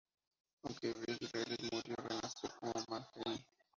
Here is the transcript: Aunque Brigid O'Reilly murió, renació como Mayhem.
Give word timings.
Aunque 0.63 0.93
Brigid 0.93 1.29
O'Reilly 1.35 1.69
murió, 1.71 1.95
renació 1.97 2.49
como 2.59 2.73
Mayhem. 2.89 3.37